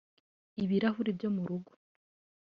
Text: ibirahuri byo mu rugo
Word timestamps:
ibirahuri 0.63 1.11
byo 1.17 1.29
mu 1.35 1.43
rugo 1.49 1.71